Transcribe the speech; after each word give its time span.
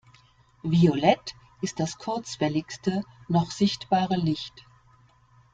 Violett 0.63 1.35
ist 1.61 1.79
das 1.79 1.99
kurzwelligste 1.99 3.03
noch 3.27 3.51
sichtbare 3.51 4.15
Licht. 4.15 4.65